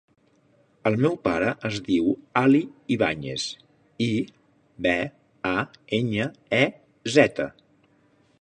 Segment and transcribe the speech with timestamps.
[0.91, 2.07] El meu pare es diu
[2.41, 2.61] Ali
[2.97, 3.45] Ibañez:
[4.07, 4.09] i,
[4.87, 4.97] be,
[5.53, 5.55] a,
[6.01, 6.31] enya,
[6.63, 6.67] e,
[7.19, 7.51] zeta.